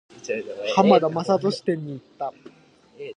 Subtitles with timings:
[0.75, 2.33] 浜田雅功展に行った。